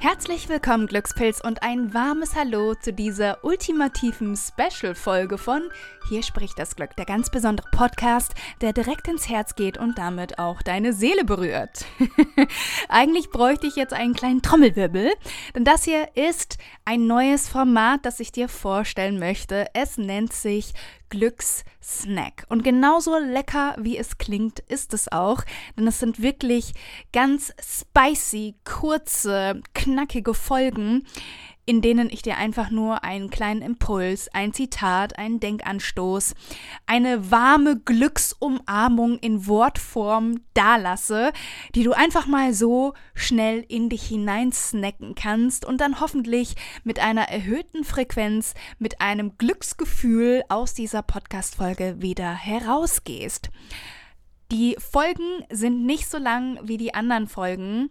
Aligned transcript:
Herzlich 0.00 0.48
willkommen, 0.48 0.86
Glückspilz, 0.86 1.40
und 1.40 1.64
ein 1.64 1.92
warmes 1.92 2.36
Hallo 2.36 2.76
zu 2.76 2.92
dieser 2.92 3.42
ultimativen 3.44 4.36
Special-Folge 4.36 5.38
von 5.38 5.62
Hier 6.08 6.22
spricht 6.22 6.56
das 6.56 6.76
Glück, 6.76 6.94
der 6.94 7.04
ganz 7.04 7.30
besondere 7.30 7.68
Podcast, 7.72 8.32
der 8.60 8.72
direkt 8.72 9.08
ins 9.08 9.28
Herz 9.28 9.56
geht 9.56 9.76
und 9.76 9.98
damit 9.98 10.38
auch 10.38 10.62
deine 10.62 10.92
Seele 10.92 11.24
berührt. 11.24 11.84
Eigentlich 12.88 13.30
bräuchte 13.30 13.66
ich 13.66 13.74
jetzt 13.74 13.92
einen 13.92 14.14
kleinen 14.14 14.40
Trommelwirbel, 14.40 15.10
denn 15.56 15.64
das 15.64 15.82
hier 15.82 16.08
ist 16.14 16.58
ein 16.84 17.08
neues 17.08 17.48
Format, 17.48 18.06
das 18.06 18.20
ich 18.20 18.30
dir 18.30 18.48
vorstellen 18.48 19.18
möchte. 19.18 19.66
Es 19.74 19.98
nennt 19.98 20.32
sich 20.32 20.74
Glückssnack. 21.08 22.44
Und 22.48 22.64
genauso 22.64 23.18
lecker 23.18 23.76
wie 23.78 23.96
es 23.96 24.18
klingt, 24.18 24.60
ist 24.60 24.94
es 24.94 25.10
auch, 25.10 25.42
denn 25.76 25.86
es 25.86 26.00
sind 26.00 26.20
wirklich 26.22 26.74
ganz 27.12 27.52
spicy, 27.60 28.54
kurze, 28.64 29.60
knackige 29.74 30.34
Folgen, 30.34 31.06
in 31.68 31.82
denen 31.82 32.08
ich 32.08 32.22
dir 32.22 32.38
einfach 32.38 32.70
nur 32.70 33.04
einen 33.04 33.28
kleinen 33.28 33.60
Impuls, 33.60 34.28
ein 34.32 34.54
Zitat, 34.54 35.18
einen 35.18 35.38
Denkanstoß, 35.38 36.34
eine 36.86 37.30
warme 37.30 37.78
Glücksumarmung 37.78 39.18
in 39.18 39.46
Wortform 39.46 40.40
dalasse, 40.54 41.30
die 41.74 41.82
du 41.82 41.92
einfach 41.92 42.26
mal 42.26 42.54
so 42.54 42.94
schnell 43.12 43.66
in 43.68 43.90
dich 43.90 44.04
hineinsnacken 44.04 45.14
kannst 45.14 45.66
und 45.66 45.82
dann 45.82 46.00
hoffentlich 46.00 46.54
mit 46.84 47.00
einer 47.00 47.28
erhöhten 47.28 47.84
Frequenz, 47.84 48.54
mit 48.78 49.02
einem 49.02 49.36
Glücksgefühl 49.36 50.44
aus 50.48 50.72
dieser 50.72 51.02
Podcast-Folge 51.02 51.96
wieder 51.98 52.32
herausgehst. 52.32 53.50
Die 54.50 54.74
Folgen 54.78 55.44
sind 55.50 55.84
nicht 55.84 56.08
so 56.08 56.16
lang 56.16 56.58
wie 56.62 56.78
die 56.78 56.94
anderen 56.94 57.28
Folgen 57.28 57.90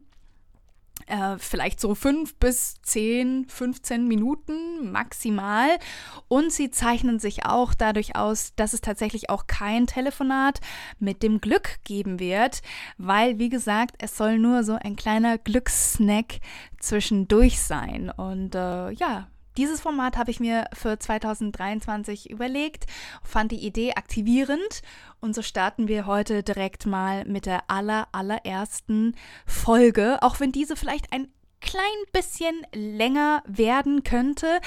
äh, 1.07 1.37
vielleicht 1.37 1.79
so 1.79 1.95
fünf 1.95 2.35
bis 2.35 2.81
zehn, 2.81 3.45
15 3.47 4.07
Minuten 4.07 4.91
maximal. 4.91 5.69
Und 6.27 6.51
sie 6.51 6.69
zeichnen 6.69 7.19
sich 7.19 7.45
auch 7.45 7.73
dadurch 7.73 8.15
aus, 8.15 8.53
dass 8.55 8.73
es 8.73 8.81
tatsächlich 8.81 9.29
auch 9.29 9.47
kein 9.47 9.87
Telefonat 9.87 10.59
mit 10.99 11.23
dem 11.23 11.41
Glück 11.41 11.79
geben 11.83 12.19
wird, 12.19 12.61
weil, 12.97 13.39
wie 13.39 13.49
gesagt, 13.49 13.95
es 13.99 14.17
soll 14.17 14.37
nur 14.37 14.63
so 14.63 14.77
ein 14.79 14.95
kleiner 14.95 15.37
Glückssnack 15.37 16.39
zwischendurch 16.79 17.59
sein. 17.61 18.09
Und 18.09 18.55
äh, 18.55 18.91
ja, 18.91 19.27
dieses 19.57 19.81
Format 19.81 20.17
habe 20.17 20.31
ich 20.31 20.39
mir 20.39 20.65
für 20.73 20.97
2023 20.97 22.29
überlegt, 22.29 22.85
fand 23.23 23.51
die 23.51 23.65
Idee 23.65 23.93
aktivierend 23.95 24.81
und 25.19 25.33
so 25.35 25.41
starten 25.41 25.87
wir 25.87 26.05
heute 26.05 26.43
direkt 26.43 26.85
mal 26.85 27.25
mit 27.25 27.45
der 27.45 27.69
aller 27.69 28.07
allerersten 28.11 29.15
Folge, 29.45 30.19
auch 30.21 30.39
wenn 30.39 30.51
diese 30.51 30.75
vielleicht 30.75 31.11
ein 31.11 31.27
klein 31.59 31.81
bisschen 32.13 32.61
länger 32.73 33.43
werden 33.47 34.03
könnte, 34.03 34.59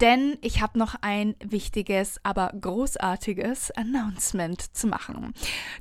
denn 0.00 0.36
ich 0.42 0.60
habe 0.60 0.78
noch 0.78 0.94
ein 1.00 1.34
wichtiges, 1.42 2.20
aber 2.22 2.52
großartiges 2.60 3.70
Announcement 3.72 4.60
zu 4.76 4.86
machen. 4.86 5.32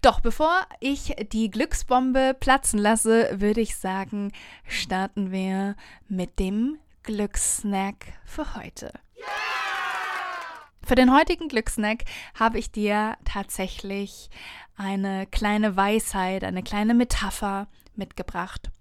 Doch 0.01 0.21
bevor 0.21 0.65
ich 0.79 1.15
die 1.31 1.51
Glücksbombe 1.51 2.35
platzen 2.39 2.79
lasse, 2.79 3.41
würde 3.41 3.61
ich 3.61 3.75
sagen, 3.75 4.31
starten 4.65 5.31
wir 5.31 5.75
mit 6.07 6.39
dem 6.39 6.79
Glückssnack 7.03 8.13
für 8.25 8.55
heute. 8.55 8.91
Für 10.85 10.95
den 10.95 11.13
heutigen 11.13 11.47
Glückssnack 11.47 12.03
habe 12.37 12.59
ich 12.59 12.71
dir 12.71 13.17
tatsächlich 13.25 14.29
eine 14.75 15.27
kleine 15.27 15.75
Weisheit, 15.75 16.43
eine 16.43 16.63
kleine 16.63 16.93
Metapher 16.93 17.67
mitgebracht. 17.95 18.71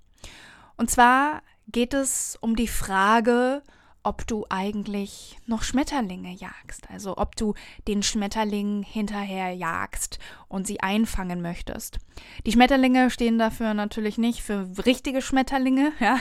Und 0.77 0.91
zwar 0.91 1.43
geht 1.69 1.94
es 1.94 2.37
um 2.41 2.56
die 2.56 2.69
Frage, 2.69 3.62
ob 4.05 4.27
du 4.27 4.45
eigentlich 4.49 5.39
noch 5.47 5.63
Schmetterlinge 5.63 6.33
jagst, 6.33 6.91
also 6.91 7.17
ob 7.17 7.37
du 7.37 7.55
den 7.87 8.03
Schmetterlingen 8.03 8.83
hinterher 8.83 9.53
jagst 9.53 10.19
und 10.49 10.67
sie 10.67 10.81
einfangen 10.81 11.41
möchtest. 11.41 11.99
Die 12.47 12.53
Schmetterlinge 12.53 13.11
stehen 13.11 13.39
dafür 13.39 13.75
natürlich 13.75 14.19
nicht 14.19 14.43
für 14.43 14.69
richtige 14.85 15.23
Schmetterlinge, 15.23 15.93
ja, 16.01 16.19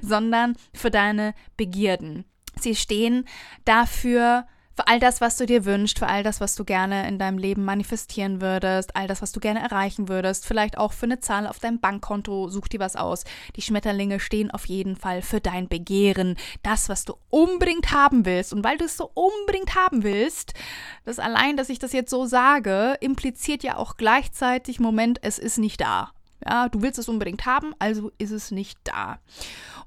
sondern 0.00 0.56
für 0.72 0.90
deine 0.90 1.34
Begierden. 1.56 2.24
Sie 2.60 2.74
stehen 2.74 3.26
dafür, 3.64 4.46
für 4.74 4.88
all 4.88 5.00
das, 5.00 5.20
was 5.20 5.36
du 5.36 5.46
dir 5.46 5.64
wünschst, 5.64 5.98
für 5.98 6.06
all 6.06 6.22
das, 6.22 6.40
was 6.40 6.54
du 6.54 6.64
gerne 6.64 7.06
in 7.08 7.18
deinem 7.18 7.38
Leben 7.38 7.64
manifestieren 7.64 8.40
würdest, 8.40 8.96
all 8.96 9.06
das, 9.06 9.22
was 9.22 9.32
du 9.32 9.40
gerne 9.40 9.60
erreichen 9.60 10.08
würdest, 10.08 10.46
vielleicht 10.46 10.78
auch 10.78 10.92
für 10.92 11.06
eine 11.06 11.20
Zahl 11.20 11.46
auf 11.46 11.58
deinem 11.58 11.80
Bankkonto, 11.80 12.48
such 12.48 12.68
dir 12.68 12.80
was 12.80 12.96
aus. 12.96 13.24
Die 13.56 13.62
Schmetterlinge 13.62 14.20
stehen 14.20 14.50
auf 14.50 14.66
jeden 14.66 14.96
Fall 14.96 15.22
für 15.22 15.40
dein 15.40 15.68
Begehren, 15.68 16.36
das, 16.62 16.88
was 16.88 17.04
du 17.04 17.14
unbedingt 17.28 17.92
haben 17.92 18.24
willst. 18.24 18.52
Und 18.52 18.64
weil 18.64 18.78
du 18.78 18.84
es 18.84 18.96
so 18.96 19.10
unbedingt 19.14 19.74
haben 19.74 20.02
willst, 20.02 20.54
das 21.04 21.18
allein, 21.18 21.56
dass 21.56 21.68
ich 21.68 21.78
das 21.78 21.92
jetzt 21.92 22.10
so 22.10 22.24
sage, 22.26 22.96
impliziert 23.00 23.62
ja 23.62 23.76
auch 23.76 23.96
gleichzeitig, 23.96 24.80
Moment, 24.80 25.18
es 25.22 25.38
ist 25.38 25.58
nicht 25.58 25.80
da. 25.80 26.12
Ja, 26.44 26.68
du 26.68 26.82
willst 26.82 26.98
es 26.98 27.08
unbedingt 27.08 27.46
haben, 27.46 27.74
also 27.78 28.10
ist 28.18 28.32
es 28.32 28.50
nicht 28.50 28.78
da. 28.84 29.20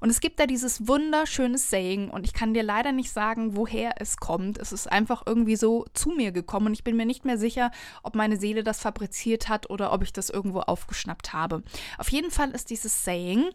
Und 0.00 0.10
es 0.10 0.20
gibt 0.20 0.40
da 0.40 0.46
dieses 0.46 0.88
wunderschöne 0.88 1.58
Saying 1.58 2.10
und 2.10 2.24
ich 2.24 2.32
kann 2.32 2.54
dir 2.54 2.62
leider 2.62 2.92
nicht 2.92 3.10
sagen, 3.10 3.56
woher 3.56 4.00
es 4.00 4.16
kommt. 4.16 4.58
Es 4.58 4.72
ist 4.72 4.90
einfach 4.90 5.22
irgendwie 5.26 5.56
so 5.56 5.84
zu 5.94 6.10
mir 6.10 6.32
gekommen 6.32 6.66
und 6.66 6.72
ich 6.74 6.84
bin 6.84 6.96
mir 6.96 7.06
nicht 7.06 7.24
mehr 7.24 7.38
sicher, 7.38 7.70
ob 8.02 8.14
meine 8.14 8.36
Seele 8.36 8.62
das 8.62 8.80
fabriziert 8.80 9.48
hat 9.48 9.70
oder 9.70 9.92
ob 9.92 10.02
ich 10.02 10.12
das 10.12 10.30
irgendwo 10.30 10.60
aufgeschnappt 10.60 11.32
habe. 11.32 11.62
Auf 11.98 12.10
jeden 12.10 12.30
Fall 12.30 12.50
ist 12.50 12.70
dieses 12.70 13.04
Saying, 13.04 13.50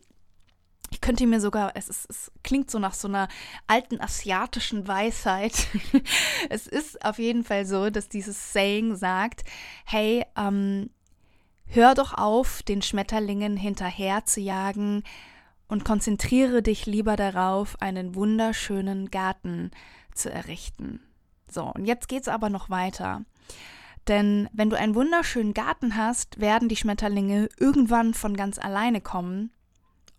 ich 0.92 1.00
könnte 1.00 1.26
mir 1.26 1.40
sogar, 1.40 1.72
es, 1.76 1.88
ist, 1.88 2.10
es 2.10 2.32
klingt 2.44 2.70
so 2.70 2.78
nach 2.78 2.94
so 2.94 3.08
einer 3.08 3.30
alten 3.66 4.02
asiatischen 4.02 4.88
Weisheit. 4.88 5.68
es 6.50 6.68
ist 6.68 7.04
auf 7.04 7.18
jeden 7.18 7.44
Fall 7.44 7.66
so, 7.66 7.90
dass 7.90 8.10
dieses 8.10 8.52
Saying 8.52 8.96
sagt, 8.96 9.44
hey, 9.86 10.26
ähm, 10.36 10.90
hör 11.66 11.96
doch 11.96 12.14
auf, 12.14 12.62
den 12.64 12.82
Schmetterlingen 12.82 13.56
hinterher 13.56 14.26
zu 14.26 14.42
jagen, 14.42 15.04
und 15.72 15.86
konzentriere 15.86 16.62
dich 16.62 16.86
lieber 16.86 17.16
darauf, 17.16 17.82
einen 17.82 18.14
wunderschönen 18.14 19.10
Garten 19.10 19.72
zu 20.14 20.30
errichten. 20.30 21.00
So, 21.50 21.64
und 21.64 21.86
jetzt 21.86 22.10
geht's 22.10 22.28
aber 22.28 22.50
noch 22.50 22.70
weiter. 22.70 23.24
Denn 24.10 24.50
wenn 24.52 24.70
du 24.70 24.78
einen 24.78 24.96
wunderschönen 24.96 25.54
Garten 25.54 25.96
hast, 25.96 26.42
werden 26.42 26.68
die 26.68 26.76
Schmetterlinge 26.76 27.48
irgendwann 27.58 28.14
von 28.14 28.36
ganz 28.36 28.60
alleine 28.60 29.00
kommen. 29.00 29.52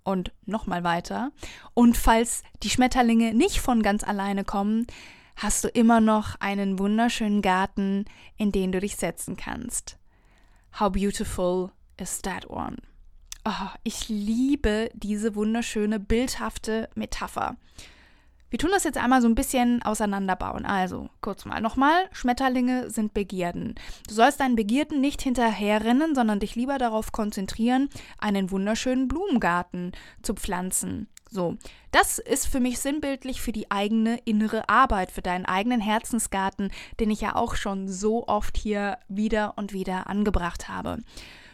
Und 0.05 0.33
nochmal 0.47 0.85
weiter. 0.85 1.33
Und 1.75 1.99
falls 1.99 2.43
die 2.63 2.71
Schmetterlinge 2.71 3.35
nicht 3.35 3.61
von 3.61 3.83
ganz 3.83 4.05
alleine 4.05 4.45
kommen, 4.45 4.87
hast 5.37 5.65
du 5.65 5.69
immer 5.69 6.01
noch 6.01 6.41
einen 6.41 6.79
wunderschönen 6.79 7.43
Garten, 7.43 8.07
in 8.39 8.53
den 8.53 8.73
du 8.73 8.81
dich 8.81 8.97
setzen 8.97 9.37
kannst. 9.37 9.99
How 10.81 10.91
beautiful 10.91 11.73
is 11.99 12.23
that 12.23 12.49
one? 12.49 12.79
Oh, 13.45 13.51
ich 13.83 14.09
liebe 14.09 14.89
diese 14.95 15.35
wunderschöne, 15.35 15.99
bildhafte 15.99 16.89
Metapher. 16.95 17.57
Wir 18.51 18.59
tun 18.59 18.71
das 18.71 18.85
jetzt 18.85 18.99
einmal 18.99 19.21
so 19.21 19.27
ein 19.27 19.35
bisschen 19.35 19.83
auseinanderbauen. 19.83 20.65
Also, 20.65 21.09
kurz 21.23 21.45
mal 21.45 21.61
nochmal, 21.61 22.09
Schmetterlinge 22.13 22.89
sind 22.89 23.15
Begierden. 23.15 23.75
Du 24.07 24.15
sollst 24.15 24.39
deinen 24.39 24.55
Begierden 24.55 25.01
nicht 25.01 25.23
hinterherrennen, 25.23 26.15
sondern 26.15 26.39
dich 26.39 26.55
lieber 26.55 26.79
darauf 26.79 27.11
konzentrieren, 27.11 27.89
einen 28.19 28.53
wunderschönen 28.53 29.09
Blumengarten 29.09 29.91
zu 30.23 30.35
pflanzen. 30.35 31.09
So, 31.29 31.57
das 31.91 32.19
ist 32.19 32.47
für 32.47 32.61
mich 32.61 32.79
sinnbildlich 32.79 33.41
für 33.41 33.53
die 33.53 33.71
eigene 33.71 34.19
innere 34.19 34.69
Arbeit, 34.69 35.11
für 35.11 35.23
deinen 35.23 35.47
eigenen 35.47 35.81
Herzensgarten, 35.81 36.71
den 37.01 37.11
ich 37.11 37.23
ja 37.23 37.35
auch 37.35 37.57
schon 37.57 37.89
so 37.89 38.29
oft 38.29 38.57
hier 38.57 38.99
wieder 39.09 39.55
und 39.57 39.73
wieder 39.73 40.09
angebracht 40.09 40.69
habe. 40.69 40.99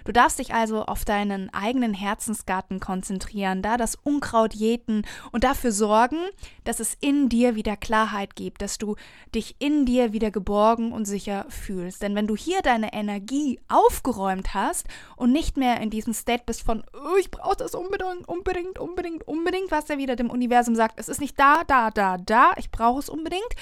Du 0.09 0.13
darfst 0.15 0.39
dich 0.39 0.55
also 0.55 0.85
auf 0.85 1.05
deinen 1.05 1.53
eigenen 1.53 1.93
Herzensgarten 1.93 2.81
konzentrieren, 2.81 3.61
da 3.61 3.77
das 3.77 3.95
Unkraut 3.95 4.55
jäten 4.55 5.03
und 5.33 5.45
dafür 5.45 5.71
sorgen, 5.71 6.17
dass 6.65 6.81
es 6.81 6.97
in 6.99 7.29
dir 7.29 7.57
wieder 7.57 7.77
Klarheit 7.77 8.35
gibt, 8.35 8.63
dass 8.63 8.79
du 8.79 8.97
dich 9.35 9.57
in 9.59 9.85
dir 9.85 10.15
wieder 10.15 10.31
geborgen 10.31 10.93
und 10.93 11.05
sicher 11.05 11.45
fühlst. 11.51 12.01
Denn 12.01 12.15
wenn 12.15 12.27
du 12.27 12.37
hier 12.37 12.63
deine 12.63 12.95
Energie 12.95 13.61
aufgeräumt 13.69 14.55
hast 14.55 14.87
und 15.17 15.31
nicht 15.31 15.59
mehr 15.59 15.79
in 15.83 15.91
diesem 15.91 16.15
State 16.15 16.45
bist 16.47 16.63
von, 16.63 16.85
oh, 16.95 17.19
ich 17.21 17.31
brauche 17.31 17.57
das 17.57 17.75
unbedingt, 17.75 18.27
unbedingt, 18.27 18.79
unbedingt, 18.79 19.29
unbedingt, 19.29 19.71
was 19.71 19.89
ja 19.89 19.99
wieder 19.99 20.17
dem 20.17 20.31
Universum 20.31 20.75
sagt, 20.75 20.99
es 20.99 21.11
ist 21.11 21.21
nicht 21.21 21.39
da, 21.39 21.65
da, 21.67 21.91
da, 21.91 22.17
da, 22.17 22.53
ich 22.57 22.71
brauche 22.71 23.01
es 23.01 23.11
unbedingt, 23.11 23.55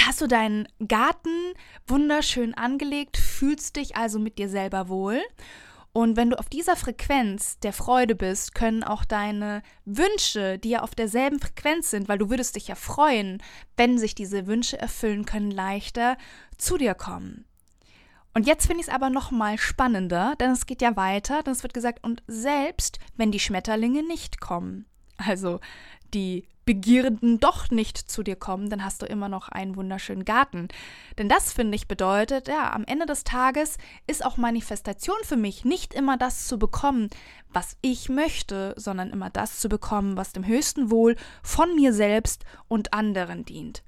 hast 0.00 0.20
du 0.20 0.26
deinen 0.26 0.68
Garten 0.86 1.54
wunderschön 1.86 2.54
angelegt, 2.54 3.16
fühlst 3.16 3.76
dich 3.76 3.96
also 3.96 4.18
mit 4.18 4.38
dir 4.38 4.48
selber 4.48 4.88
wohl. 4.88 5.20
Und 5.92 6.16
wenn 6.16 6.30
du 6.30 6.38
auf 6.38 6.48
dieser 6.48 6.74
Frequenz 6.74 7.60
der 7.60 7.72
Freude 7.72 8.16
bist, 8.16 8.56
können 8.56 8.82
auch 8.82 9.04
deine 9.04 9.62
Wünsche, 9.84 10.58
die 10.58 10.70
ja 10.70 10.82
auf 10.82 10.96
derselben 10.96 11.38
Frequenz 11.38 11.90
sind, 11.90 12.08
weil 12.08 12.18
du 12.18 12.30
würdest 12.30 12.56
dich 12.56 12.66
ja 12.66 12.74
freuen, 12.74 13.40
wenn 13.76 13.96
sich 13.96 14.16
diese 14.16 14.48
Wünsche 14.48 14.76
erfüllen 14.76 15.24
können, 15.24 15.52
leichter 15.52 16.16
zu 16.58 16.78
dir 16.78 16.94
kommen. 16.94 17.44
Und 18.34 18.48
jetzt 18.48 18.66
finde 18.66 18.80
ich 18.80 18.88
es 18.88 18.92
aber 18.92 19.08
noch 19.08 19.30
mal 19.30 19.56
spannender, 19.56 20.34
denn 20.40 20.50
es 20.50 20.66
geht 20.66 20.82
ja 20.82 20.96
weiter, 20.96 21.44
denn 21.44 21.52
es 21.52 21.62
wird 21.62 21.74
gesagt, 21.74 22.02
und 22.02 22.24
selbst 22.26 22.98
wenn 23.16 23.30
die 23.30 23.38
Schmetterlinge 23.38 24.02
nicht 24.02 24.40
kommen, 24.40 24.86
also 25.16 25.60
die 26.14 26.46
Begierden 26.64 27.40
doch 27.40 27.70
nicht 27.70 27.98
zu 27.98 28.22
dir 28.22 28.36
kommen, 28.36 28.70
dann 28.70 28.84
hast 28.84 29.02
du 29.02 29.06
immer 29.06 29.28
noch 29.28 29.50
einen 29.50 29.76
wunderschönen 29.76 30.24
Garten. 30.24 30.68
Denn 31.18 31.28
das, 31.28 31.52
finde 31.52 31.76
ich, 31.76 31.88
bedeutet, 31.88 32.48
ja, 32.48 32.72
am 32.72 32.84
Ende 32.84 33.04
des 33.04 33.24
Tages 33.24 33.76
ist 34.06 34.24
auch 34.24 34.38
Manifestation 34.38 35.18
für 35.24 35.36
mich 35.36 35.66
nicht 35.66 35.92
immer 35.92 36.16
das 36.16 36.46
zu 36.46 36.58
bekommen, 36.58 37.10
was 37.50 37.76
ich 37.82 38.08
möchte, 38.08 38.74
sondern 38.78 39.10
immer 39.10 39.28
das 39.28 39.60
zu 39.60 39.68
bekommen, 39.68 40.16
was 40.16 40.32
dem 40.32 40.46
höchsten 40.46 40.90
Wohl 40.90 41.16
von 41.42 41.74
mir 41.74 41.92
selbst 41.92 42.44
und 42.66 42.94
anderen 42.94 43.44
dient. 43.44 43.82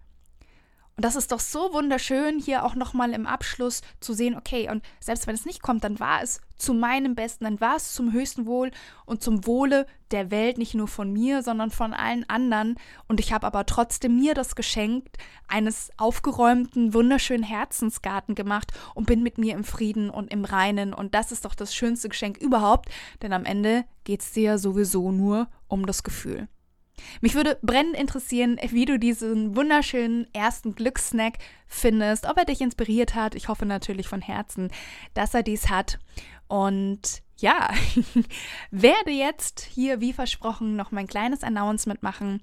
Und 0.96 1.04
das 1.04 1.14
ist 1.14 1.30
doch 1.30 1.40
so 1.40 1.74
wunderschön, 1.74 2.38
hier 2.38 2.64
auch 2.64 2.74
nochmal 2.74 3.12
im 3.12 3.26
Abschluss 3.26 3.82
zu 4.00 4.14
sehen, 4.14 4.34
okay, 4.34 4.70
und 4.70 4.82
selbst 4.98 5.26
wenn 5.26 5.34
es 5.34 5.44
nicht 5.44 5.60
kommt, 5.60 5.84
dann 5.84 6.00
war 6.00 6.22
es 6.22 6.40
zu 6.56 6.72
meinem 6.72 7.14
Besten, 7.14 7.44
dann 7.44 7.60
war 7.60 7.76
es 7.76 7.92
zum 7.92 8.14
höchsten 8.14 8.46
Wohl 8.46 8.70
und 9.04 9.22
zum 9.22 9.46
Wohle 9.46 9.86
der 10.10 10.30
Welt, 10.30 10.56
nicht 10.56 10.72
nur 10.72 10.88
von 10.88 11.12
mir, 11.12 11.42
sondern 11.42 11.70
von 11.70 11.92
allen 11.92 12.26
anderen. 12.30 12.76
Und 13.08 13.20
ich 13.20 13.34
habe 13.34 13.46
aber 13.46 13.66
trotzdem 13.66 14.16
mir 14.18 14.32
das 14.32 14.56
Geschenk 14.56 15.04
eines 15.48 15.90
aufgeräumten, 15.98 16.94
wunderschönen 16.94 17.44
Herzensgarten 17.44 18.34
gemacht 18.34 18.72
und 18.94 19.06
bin 19.06 19.22
mit 19.22 19.36
mir 19.36 19.54
im 19.54 19.64
Frieden 19.64 20.08
und 20.08 20.32
im 20.32 20.46
Reinen. 20.46 20.94
Und 20.94 21.14
das 21.14 21.30
ist 21.30 21.44
doch 21.44 21.54
das 21.54 21.74
schönste 21.74 22.08
Geschenk 22.08 22.38
überhaupt, 22.38 22.88
denn 23.20 23.34
am 23.34 23.44
Ende 23.44 23.84
geht 24.04 24.22
es 24.22 24.32
dir 24.32 24.56
sowieso 24.56 25.12
nur 25.12 25.48
um 25.68 25.84
das 25.84 26.02
Gefühl. 26.02 26.48
Mich 27.20 27.34
würde 27.34 27.58
brennend 27.62 27.96
interessieren, 27.96 28.58
wie 28.70 28.84
du 28.84 28.98
diesen 28.98 29.56
wunderschönen 29.56 30.26
ersten 30.32 30.74
Glückssnack 30.74 31.38
findest, 31.66 32.26
ob 32.26 32.36
er 32.36 32.44
dich 32.44 32.60
inspiriert 32.60 33.14
hat. 33.14 33.34
Ich 33.34 33.48
hoffe 33.48 33.66
natürlich 33.66 34.08
von 34.08 34.20
Herzen, 34.20 34.70
dass 35.14 35.34
er 35.34 35.42
dies 35.42 35.68
hat. 35.68 35.98
Und 36.48 37.22
ja, 37.38 37.70
werde 38.70 39.10
jetzt 39.10 39.60
hier, 39.60 40.00
wie 40.00 40.12
versprochen, 40.12 40.76
noch 40.76 40.90
mein 40.90 41.06
kleines 41.06 41.42
Announcement 41.42 42.02
machen. 42.02 42.40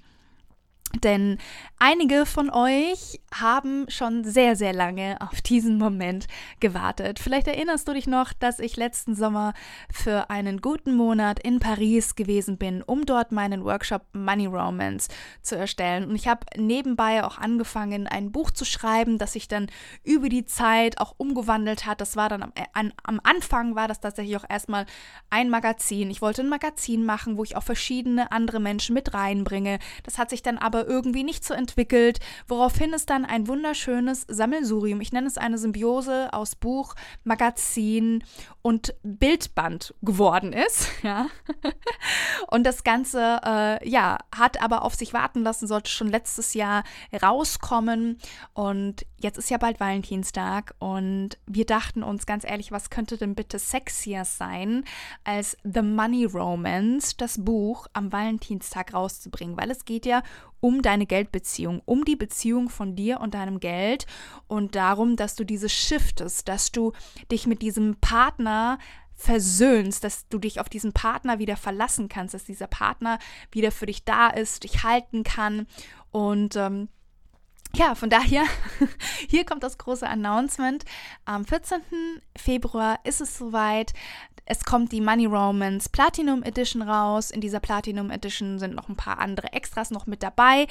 Denn 1.01 1.39
einige 1.79 2.25
von 2.25 2.51
euch 2.51 3.19
haben 3.33 3.85
schon 3.89 4.23
sehr, 4.23 4.55
sehr 4.55 4.73
lange 4.73 5.17
auf 5.19 5.41
diesen 5.41 5.77
Moment 5.77 6.27
gewartet. 6.59 7.19
Vielleicht 7.19 7.47
erinnerst 7.47 7.87
du 7.87 7.93
dich 7.93 8.05
noch, 8.05 8.31
dass 8.31 8.59
ich 8.59 8.77
letzten 8.77 9.15
Sommer 9.15 9.53
für 9.91 10.29
einen 10.29 10.61
guten 10.61 10.95
Monat 10.95 11.39
in 11.39 11.59
Paris 11.59 12.15
gewesen 12.15 12.57
bin, 12.57 12.83
um 12.83 13.05
dort 13.05 13.31
meinen 13.31 13.65
Workshop 13.65 14.03
Money 14.13 14.45
Romance 14.45 15.09
zu 15.41 15.57
erstellen. 15.57 16.05
Und 16.05 16.15
ich 16.15 16.27
habe 16.27 16.45
nebenbei 16.55 17.23
auch 17.23 17.39
angefangen, 17.39 18.07
ein 18.07 18.31
Buch 18.31 18.51
zu 18.51 18.63
schreiben, 18.63 19.17
das 19.17 19.33
sich 19.33 19.47
dann 19.47 19.67
über 20.03 20.29
die 20.29 20.45
Zeit 20.45 20.99
auch 20.99 21.15
umgewandelt 21.17 21.87
hat. 21.87 22.01
Das 22.01 22.15
war 22.15 22.29
dann 22.29 22.43
am, 22.43 22.53
äh, 22.55 22.89
am 23.03 23.19
Anfang 23.23 23.75
war 23.75 23.87
das 23.87 23.99
tatsächlich 23.99 24.37
auch 24.37 24.49
erstmal 24.49 24.85
ein 25.31 25.49
Magazin. 25.49 26.11
Ich 26.11 26.21
wollte 26.21 26.43
ein 26.43 26.49
Magazin 26.49 27.03
machen, 27.03 27.37
wo 27.37 27.43
ich 27.43 27.57
auch 27.57 27.63
verschiedene 27.63 28.31
andere 28.31 28.59
Menschen 28.59 28.93
mit 28.93 29.13
reinbringe. 29.13 29.79
Das 30.03 30.19
hat 30.19 30.29
sich 30.29 30.43
dann 30.43 30.59
aber 30.59 30.82
irgendwie 30.83 31.24
nicht 31.24 31.44
so 31.44 31.53
entwickelt, 31.53 32.19
woraufhin 32.47 32.94
es 32.94 33.06
dann 33.06 33.25
ein 33.25 33.47
wunderschönes 33.47 34.25
Sammelsurium, 34.27 35.01
ich 35.01 35.12
nenne 35.12 35.27
es 35.27 35.38
eine 35.38 35.57
Symbiose 35.57 36.33
aus 36.33 36.56
Buch, 36.56 36.95
Magazin 37.24 38.24
und 38.62 38.94
Bildband 39.03 39.94
geworden 40.01 40.53
ist. 40.53 40.89
Ja. 41.03 41.27
Und 42.47 42.63
das 42.65 42.85
Ganze, 42.85 43.41
äh, 43.45 43.89
ja, 43.89 44.19
hat 44.33 44.62
aber 44.62 44.83
auf 44.83 44.95
sich 44.95 45.13
warten 45.13 45.44
lassen, 45.44 45.68
sollte 45.68 45.91
schon 45.91 46.07
letztes 46.07 46.53
Jahr 46.53 46.83
rauskommen. 47.21 48.19
Und 48.53 49.06
jetzt 49.23 49.37
ist 49.37 49.49
ja 49.49 49.57
bald 49.57 49.79
Valentinstag 49.79 50.75
und 50.79 51.37
wir 51.47 51.65
dachten 51.65 52.03
uns 52.03 52.25
ganz 52.25 52.43
ehrlich, 52.43 52.71
was 52.71 52.89
könnte 52.89 53.17
denn 53.17 53.35
bitte 53.35 53.57
sexier 53.57 54.25
sein, 54.25 54.83
als 55.23 55.57
The 55.63 55.81
Money 55.81 56.25
Romance, 56.25 57.15
das 57.17 57.43
Buch, 57.43 57.87
am 57.93 58.11
Valentinstag 58.11 58.93
rauszubringen, 58.93 59.57
weil 59.57 59.71
es 59.71 59.85
geht 59.85 60.05
ja 60.05 60.21
um 60.59 60.81
deine 60.81 61.05
Geldbeziehung, 61.05 61.81
um 61.85 62.05
die 62.05 62.15
Beziehung 62.15 62.69
von 62.69 62.95
dir 62.95 63.19
und 63.19 63.33
deinem 63.33 63.59
Geld 63.59 64.05
und 64.47 64.75
darum, 64.75 65.15
dass 65.15 65.35
du 65.35 65.43
diese 65.43 65.69
shiftest, 65.69 66.47
dass 66.47 66.71
du 66.71 66.91
dich 67.31 67.47
mit 67.47 67.61
diesem 67.61 67.95
Partner 67.95 68.77
versöhnst, 69.15 70.03
dass 70.03 70.27
du 70.27 70.37
dich 70.37 70.59
auf 70.59 70.69
diesen 70.69 70.91
Partner 70.91 71.39
wieder 71.39 71.55
verlassen 71.55 72.09
kannst, 72.09 72.33
dass 72.33 72.43
dieser 72.43 72.67
Partner 72.67 73.19
wieder 73.51 73.71
für 73.71 73.85
dich 73.85 74.03
da 74.03 74.27
ist, 74.27 74.63
dich 74.63 74.83
halten 74.83 75.23
kann. 75.23 75.67
Und 76.11 76.55
ähm, 76.55 76.89
ja, 77.75 77.95
von 77.95 78.09
daher, 78.09 78.43
hier 79.29 79.45
kommt 79.45 79.63
das 79.63 79.79
große 79.79 80.07
Announcement. 80.07 80.85
Am 81.25 81.43
14. 81.43 81.81
Februar 82.37 82.99
ist 83.03 83.19
es 83.19 83.37
soweit. 83.37 83.93
Es 84.45 84.65
kommt 84.65 84.91
die 84.91 84.99
Money 84.99 85.25
Romance 85.25 85.87
Platinum 85.87 86.43
Edition 86.43 86.81
raus. 86.81 87.31
In 87.31 87.39
dieser 87.39 87.61
Platinum 87.61 88.11
Edition 88.11 88.59
sind 88.59 88.75
noch 88.75 88.89
ein 88.89 88.97
paar 88.97 89.19
andere 89.19 89.53
Extras 89.53 89.89
noch 89.89 90.05
mit 90.05 90.21
dabei. 90.21 90.67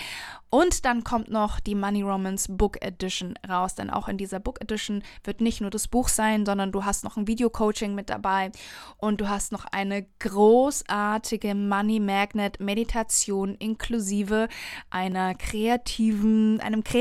Und 0.50 0.84
dann 0.84 1.04
kommt 1.04 1.31
noch 1.31 1.58
die 1.58 1.75
Money 1.75 2.02
Romance 2.02 2.54
Book 2.54 2.84
Edition 2.84 3.34
raus. 3.48 3.75
Denn 3.75 3.88
auch 3.88 4.08
in 4.08 4.19
dieser 4.19 4.40
Book 4.40 4.60
Edition 4.60 5.02
wird 5.25 5.40
nicht 5.40 5.62
nur 5.62 5.70
das 5.70 5.88
Buch 5.88 6.08
sein, 6.08 6.44
sondern 6.44 6.70
du 6.70 6.84
hast 6.84 7.02
noch 7.02 7.16
ein 7.16 7.26
Video-Coaching 7.26 7.94
mit 7.94 8.10
dabei. 8.10 8.52
Und 8.98 9.22
du 9.22 9.31
hast 9.31 9.52
noch 9.52 9.64
eine 9.64 10.05
großartige 10.19 11.55
Money 11.55 11.98
Magnet 11.98 12.60
Meditation 12.60 13.55
inklusive 13.55 14.48
einer 14.90 15.34
kreativen, 15.34 16.60
einem 16.60 16.84
kreativen 16.84 16.92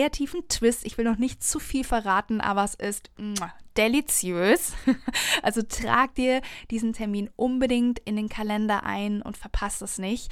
Twist. 0.48 0.86
Ich 0.86 0.98
will 0.98 1.06
noch 1.06 1.18
nicht 1.18 1.44
zu 1.44 1.60
viel 1.60 1.84
verraten, 1.84 2.42
aber 2.42 2.64
es 2.64 2.76
ist 2.76 3.12
deliziös. 3.78 4.74
Also 5.44 5.64
trag 5.64 6.14
dir 6.16 6.42
diesen 6.70 6.94
Termin 6.94 7.30
unbedingt 7.36 7.98
in 8.00 8.16
den 8.16 8.30
Kalender 8.30 8.84
ein 8.84 9.24
und 9.24 9.38
verpasst 9.38 9.82
es 9.82 9.98
nicht, 9.98 10.32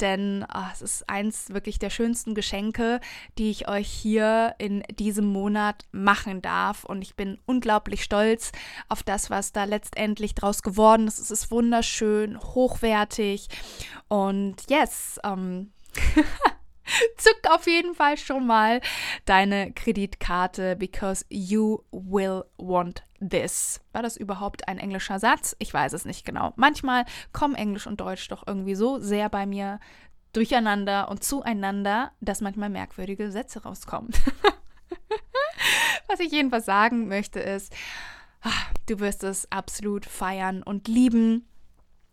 denn 0.00 0.44
oh, 0.52 0.66
es 0.72 0.82
ist 0.82 1.08
eins 1.08 1.48
wirklich 1.48 1.78
der 1.78 1.88
schönsten 1.88 2.34
Geschenke, 2.34 3.00
die 3.38 3.50
ich 3.50 3.68
euch 3.68 3.88
hier 3.88 4.54
in 4.58 4.82
diesem 4.98 5.24
Monat 5.24 5.86
machen 5.92 6.42
darf 6.42 6.84
und 6.84 7.00
ich 7.00 7.16
bin 7.16 7.38
unglaublich 7.46 8.04
stolz 8.04 8.52
auf 8.88 9.02
das, 9.02 9.30
was 9.30 9.52
da 9.52 9.64
letztendlich 9.64 10.34
draus 10.34 10.62
geworden 10.62 11.06
ist. 11.06 11.18
Es 11.18 11.30
ist 11.30 11.50
wunderschön, 11.50 12.38
hochwertig 12.38 13.48
und 14.08 14.56
yes, 14.68 15.18
ähm 15.24 15.72
Zück 17.16 17.40
auf 17.50 17.66
jeden 17.66 17.94
Fall 17.94 18.16
schon 18.16 18.46
mal 18.46 18.80
deine 19.24 19.72
Kreditkarte, 19.72 20.76
because 20.76 21.24
you 21.28 21.82
will 21.90 22.44
want 22.56 23.04
this. 23.20 23.80
War 23.92 24.02
das 24.02 24.16
überhaupt 24.16 24.68
ein 24.68 24.78
englischer 24.78 25.18
Satz? 25.18 25.54
Ich 25.58 25.72
weiß 25.72 25.92
es 25.92 26.04
nicht 26.04 26.24
genau. 26.24 26.52
Manchmal 26.56 27.04
kommen 27.32 27.54
Englisch 27.54 27.86
und 27.86 28.00
Deutsch 28.00 28.28
doch 28.28 28.46
irgendwie 28.46 28.74
so 28.74 28.98
sehr 28.98 29.28
bei 29.28 29.46
mir 29.46 29.80
durcheinander 30.32 31.08
und 31.08 31.24
zueinander, 31.24 32.12
dass 32.20 32.40
manchmal 32.40 32.70
merkwürdige 32.70 33.30
Sätze 33.30 33.62
rauskommen. 33.62 34.10
Was 36.08 36.20
ich 36.20 36.32
jedenfalls 36.32 36.66
sagen 36.66 37.08
möchte 37.08 37.40
ist, 37.40 37.72
ah, 38.42 38.50
du 38.88 39.00
wirst 39.00 39.24
es 39.24 39.50
absolut 39.50 40.06
feiern 40.06 40.62
und 40.62 40.88
lieben 40.88 41.46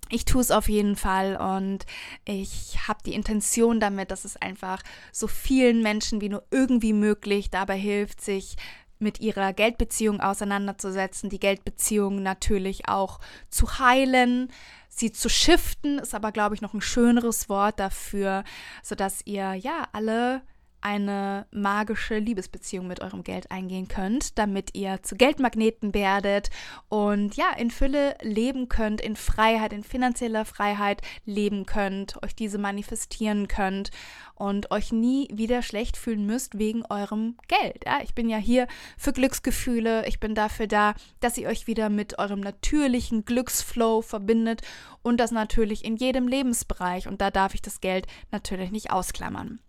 ich 0.09 0.25
tue 0.25 0.41
es 0.41 0.51
auf 0.51 0.69
jeden 0.69 0.95
Fall 0.95 1.35
und 1.37 1.85
ich 2.25 2.77
habe 2.87 2.99
die 3.05 3.13
Intention 3.13 3.79
damit, 3.79 4.11
dass 4.11 4.25
es 4.25 4.37
einfach 4.37 4.81
so 5.11 5.27
vielen 5.27 5.81
Menschen 5.81 6.21
wie 6.21 6.29
nur 6.29 6.43
irgendwie 6.51 6.93
möglich 6.93 7.49
dabei 7.49 7.77
hilft, 7.77 8.21
sich 8.21 8.55
mit 8.99 9.19
ihrer 9.19 9.53
Geldbeziehung 9.53 10.21
auseinanderzusetzen, 10.21 11.29
die 11.29 11.39
Geldbeziehung 11.39 12.23
natürlich 12.23 12.87
auch 12.87 13.19
zu 13.49 13.79
heilen, 13.79 14.51
sie 14.89 15.11
zu 15.11 15.29
shiften, 15.29 15.99
ist 15.99 16.15
aber, 16.15 16.31
glaube 16.31 16.55
ich, 16.55 16.61
noch 16.61 16.73
ein 16.73 16.81
schöneres 16.81 17.49
Wort 17.49 17.79
dafür, 17.79 18.43
sodass 18.81 19.21
ihr 19.25 19.53
ja 19.53 19.87
alle 19.91 20.41
eine 20.81 21.45
magische 21.51 22.19
Liebesbeziehung 22.19 22.87
mit 22.87 23.01
eurem 23.01 23.23
Geld 23.23 23.51
eingehen 23.51 23.87
könnt, 23.87 24.37
damit 24.37 24.75
ihr 24.75 25.01
zu 25.03 25.15
Geldmagneten 25.15 25.93
werdet 25.93 26.49
und 26.89 27.35
ja, 27.35 27.51
in 27.57 27.71
Fülle 27.71 28.15
leben 28.21 28.69
könnt, 28.69 29.01
in 29.01 29.15
Freiheit, 29.15 29.73
in 29.73 29.83
finanzieller 29.83 30.45
Freiheit 30.45 31.01
leben 31.25 31.65
könnt, 31.65 32.21
euch 32.23 32.35
diese 32.35 32.57
manifestieren 32.57 33.47
könnt 33.47 33.91
und 34.35 34.71
euch 34.71 34.91
nie 34.91 35.27
wieder 35.33 35.61
schlecht 35.61 35.97
fühlen 35.97 36.25
müsst 36.25 36.57
wegen 36.59 36.85
eurem 36.89 37.37
Geld. 37.47 37.83
Ja, 37.85 37.99
ich 38.03 38.13
bin 38.13 38.29
ja 38.29 38.37
hier 38.37 38.67
für 38.97 39.13
Glücksgefühle, 39.13 40.07
ich 40.07 40.19
bin 40.19 40.35
dafür 40.35 40.67
da, 40.67 40.93
dass 41.19 41.37
ihr 41.37 41.47
euch 41.47 41.67
wieder 41.67 41.89
mit 41.89 42.19
eurem 42.19 42.39
natürlichen 42.39 43.25
Glücksflow 43.25 44.01
verbindet 44.01 44.61
und 45.01 45.17
das 45.17 45.31
natürlich 45.31 45.83
in 45.83 45.97
jedem 45.97 46.27
Lebensbereich 46.27 47.07
und 47.07 47.21
da 47.21 47.31
darf 47.31 47.53
ich 47.53 47.61
das 47.61 47.81
Geld 47.81 48.07
natürlich 48.31 48.71
nicht 48.71 48.91
ausklammern. 48.91 49.59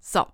So, 0.00 0.26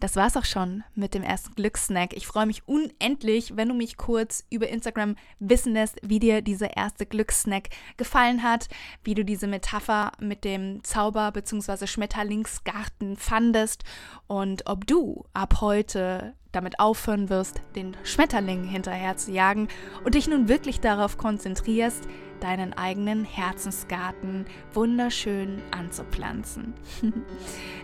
Das 0.00 0.16
war's 0.16 0.36
auch 0.36 0.44
schon 0.44 0.84
mit 0.94 1.14
dem 1.14 1.22
ersten 1.22 1.54
Glückssnack. 1.54 2.14
Ich 2.14 2.26
freue 2.26 2.46
mich 2.46 2.66
unendlich, 2.66 3.56
wenn 3.56 3.68
du 3.68 3.74
mich 3.74 3.96
kurz 3.96 4.44
über 4.50 4.68
Instagram 4.68 5.16
wissen 5.38 5.72
lässt, 5.72 5.98
wie 6.02 6.18
dir 6.18 6.42
dieser 6.42 6.76
erste 6.76 7.06
Glückssnack 7.06 7.68
gefallen 7.96 8.42
hat, 8.42 8.68
wie 9.04 9.14
du 9.14 9.24
diese 9.24 9.46
Metapher 9.46 10.12
mit 10.20 10.44
dem 10.44 10.82
Zauber- 10.84 11.32
bzw. 11.32 11.86
Schmetterlingsgarten 11.86 13.16
fandest 13.16 13.84
und 14.26 14.66
ob 14.66 14.86
du 14.86 15.24
ab 15.32 15.60
heute 15.60 16.34
damit 16.52 16.80
aufhören 16.80 17.28
wirst, 17.28 17.60
den 17.74 17.96
Schmetterling 18.02 18.64
hinterher 18.64 19.16
zu 19.16 19.30
jagen 19.30 19.68
und 20.04 20.14
dich 20.14 20.26
nun 20.26 20.48
wirklich 20.48 20.80
darauf 20.80 21.18
konzentrierst, 21.18 22.08
deinen 22.40 22.72
eigenen 22.72 23.24
Herzensgarten 23.24 24.46
wunderschön 24.72 25.62
anzupflanzen. 25.70 26.74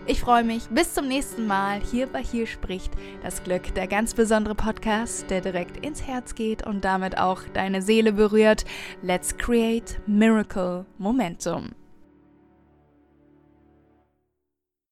Ich 0.05 0.19
freue 0.19 0.43
mich. 0.43 0.67
Bis 0.67 0.93
zum 1.03 1.09
nächsten 1.09 1.47
Mal. 1.47 1.81
Hier 1.81 2.07
bei 2.07 2.23
Hier 2.23 2.47
spricht 2.47 2.93
das 3.23 3.43
Glück, 3.43 3.75
der 3.75 3.87
ganz 3.87 4.13
besondere 4.13 4.55
Podcast, 4.55 5.29
der 5.29 5.41
direkt 5.41 5.85
ins 5.85 6.07
Herz 6.07 6.33
geht 6.33 6.65
und 6.65 6.85
damit 6.85 7.17
auch 7.17 7.41
deine 7.53 7.81
Seele 7.81 8.13
berührt. 8.13 8.63
Let's 9.01 9.37
create 9.37 9.99
Miracle 10.07 10.85
Momentum. 10.97 11.71